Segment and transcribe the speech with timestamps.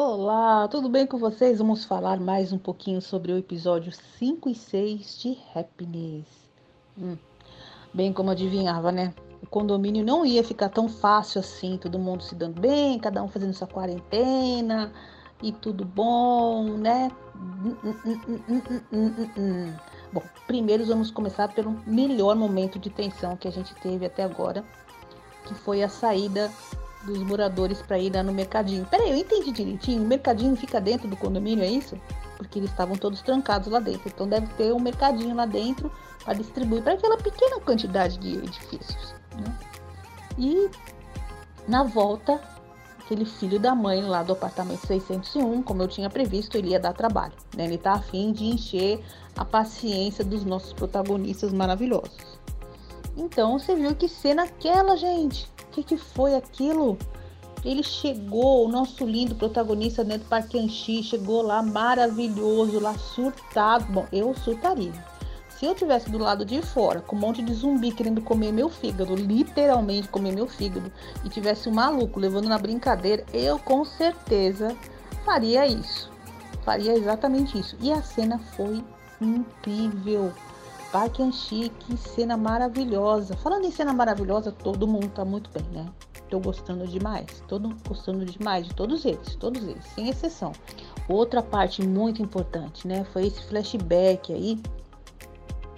[0.00, 1.58] Olá, tudo bem com vocês?
[1.58, 6.24] Vamos falar mais um pouquinho sobre o episódio 5 e 6 de Happiness.
[6.96, 7.16] Hum,
[7.92, 9.12] bem como adivinhava, né?
[9.42, 13.26] O condomínio não ia ficar tão fácil assim, todo mundo se dando bem, cada um
[13.26, 14.92] fazendo sua quarentena
[15.42, 17.10] e tudo bom, né?
[20.12, 24.64] Bom, primeiro vamos começar pelo melhor momento de tensão que a gente teve até agora,
[25.44, 26.52] que foi a saída
[27.08, 28.86] dos moradores para ir lá no mercadinho.
[28.86, 30.02] Peraí, eu entendi direitinho.
[30.02, 32.00] O mercadinho fica dentro do condomínio, é isso?
[32.36, 34.08] Porque eles estavam todos trancados lá dentro.
[34.08, 35.90] Então deve ter um mercadinho lá dentro
[36.24, 39.14] para distribuir para aquela pequena quantidade de edifícios.
[39.36, 39.54] Né?
[40.38, 40.70] E
[41.66, 42.40] na volta,
[42.98, 46.92] aquele filho da mãe lá do apartamento 601, como eu tinha previsto, ele ia dar
[46.92, 47.32] trabalho.
[47.56, 47.64] Né?
[47.64, 49.02] Ele tá afim de encher
[49.36, 52.38] a paciência dos nossos protagonistas maravilhosos.
[53.18, 55.50] Então você viu que cena aquela, gente
[55.82, 56.98] que, que foi aquilo?
[57.64, 63.84] Ele chegou, o nosso lindo protagonista dentro do Parque Anchi, chegou lá maravilhoso, lá surtado.
[63.92, 64.92] Bom, eu surtaria.
[65.48, 68.68] Se eu tivesse do lado de fora, com um monte de zumbi querendo comer meu
[68.68, 70.92] fígado, literalmente comer meu fígado,
[71.24, 74.76] e tivesse um maluco levando na brincadeira, eu com certeza
[75.24, 76.12] faria isso.
[76.64, 77.76] Faria exatamente isso.
[77.80, 78.84] E a cena foi
[79.20, 80.32] incrível.
[80.92, 83.36] Parque Anchi, cena maravilhosa.
[83.36, 85.86] Falando em cena maravilhosa, todo mundo tá muito bem, né?
[86.30, 87.42] Tô gostando demais.
[87.46, 90.52] Todo gostando demais de todos eles, todos eles, sem exceção.
[91.06, 93.04] Outra parte muito importante, né?
[93.12, 94.60] Foi esse flashback aí,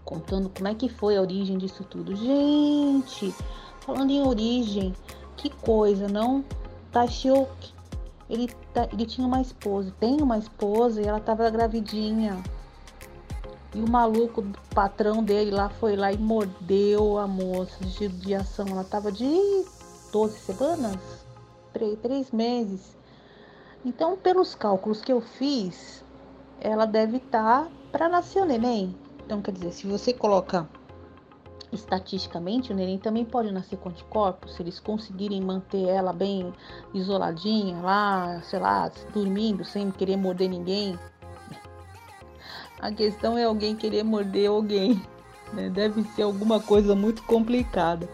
[0.04, 2.14] contando como é que foi a origem disso tudo.
[2.14, 3.34] Gente,
[3.80, 4.94] falando em origem,
[5.36, 6.44] que coisa, não?
[6.92, 7.72] Tashiok,
[8.28, 12.40] ele, tá, ele tinha uma esposa, tem uma esposa e ela tava gravidinha.
[13.74, 18.66] E o maluco, o patrão dele lá, foi lá e mordeu a moça de judiação.
[18.68, 19.64] Ela tava de
[20.12, 20.98] 12 semanas?
[21.72, 22.96] 3, 3 meses.
[23.84, 26.04] Então, pelos cálculos que eu fiz,
[26.60, 28.94] ela deve estar tá para nascer o neném.
[29.24, 30.68] Então, quer dizer, se você coloca
[31.72, 36.52] estatisticamente, o neném também pode nascer com anticorpos, se eles conseguirem manter ela bem
[36.92, 40.98] isoladinha lá, sei lá, dormindo, sem querer morder ninguém,
[42.80, 45.00] a questão é alguém querer morder alguém.
[45.52, 45.68] Né?
[45.68, 48.08] Deve ser alguma coisa muito complicada.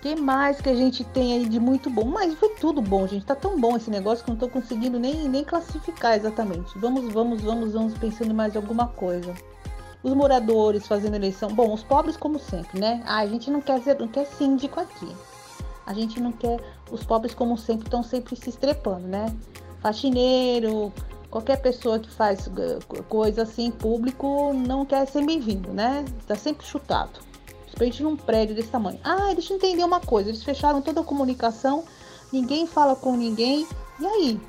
[0.00, 2.04] que mais que a gente tem aí de muito bom?
[2.04, 3.26] Mas foi tudo bom, gente.
[3.26, 6.78] Tá tão bom esse negócio que não tô conseguindo nem, nem classificar exatamente.
[6.78, 9.34] Vamos, vamos, vamos, vamos pensando em mais alguma coisa.
[10.02, 11.50] Os moradores fazendo eleição.
[11.50, 13.02] Bom, os pobres como sempre, né?
[13.06, 15.14] Ah, a gente não quer, não quer síndico aqui.
[15.86, 16.58] A gente não quer.
[16.90, 19.34] Os pobres, como sempre, estão sempre se estrepando, né?
[19.80, 20.92] Faxineiro,
[21.34, 22.78] qualquer pessoa que faz eh,
[23.08, 26.04] coisa assim público não quer ser bem-vindo, né?
[26.28, 27.18] Tá sempre chutado.
[27.64, 29.00] Principalmente num prédio desse tamanho.
[29.02, 30.30] Ah, deixa eu entender uma coisa.
[30.30, 31.82] Eles fecharam toda a comunicação,
[32.32, 33.66] ninguém fala com ninguém.
[33.98, 34.40] E aí?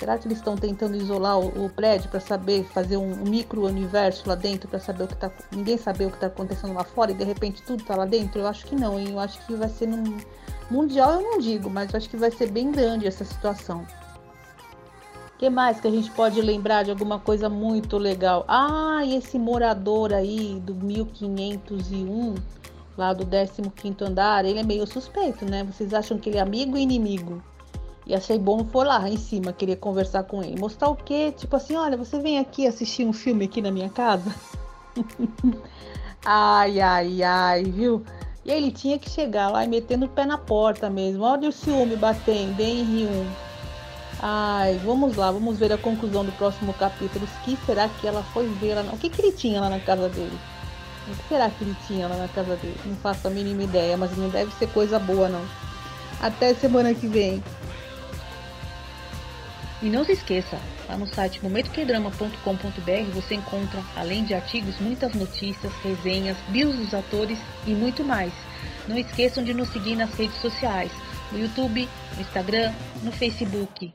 [0.00, 4.28] Será que eles estão tentando isolar o, o prédio para saber fazer um, um micro-universo
[4.28, 7.12] lá dentro para saber o que tá, ninguém saber o que está acontecendo lá fora
[7.12, 8.40] e de repente tudo está lá dentro?
[8.40, 9.10] Eu acho que não, hein?
[9.12, 10.18] Eu acho que vai ser num
[10.68, 13.86] mundial, eu não digo, mas eu acho que vai ser bem grande essa situação
[15.44, 18.46] que mais que a gente pode lembrar de alguma coisa muito legal?
[18.48, 22.34] Ah, e esse morador aí do 1501,
[22.96, 25.62] lá do 15 andar, ele é meio suspeito, né?
[25.64, 27.42] Vocês acham que ele é amigo ou inimigo?
[28.06, 30.58] E achei bom for lá em cima, queria conversar com ele.
[30.58, 31.30] Mostrar o quê?
[31.36, 34.34] Tipo assim, olha, você vem aqui assistir um filme aqui na minha casa?
[36.24, 38.02] ai, ai, ai, viu?
[38.46, 41.22] E aí ele tinha que chegar lá e metendo o pé na porta mesmo.
[41.22, 43.43] Olha o ciúme batendo, hein, Rio?
[44.26, 47.26] Ai, vamos lá, vamos ver a conclusão do próximo capítulo.
[47.26, 48.80] O que será que ela foi ver lá?
[48.90, 50.38] O que, que ele tinha lá na casa dele?
[51.06, 52.80] O que será que ele tinha lá na casa dele?
[52.86, 55.44] Não faço a mínima ideia, mas não deve ser coisa boa, não.
[56.22, 57.44] Até semana que vem.
[59.82, 60.58] E não se esqueça,
[60.88, 67.38] lá no site momentoquedrama.com.br você encontra, além de artigos, muitas notícias, resenhas, bios dos atores
[67.66, 68.32] e muito mais.
[68.88, 70.90] Não esqueçam de nos seguir nas redes sociais,
[71.30, 71.86] no YouTube,
[72.16, 72.72] no Instagram,
[73.02, 73.92] no Facebook.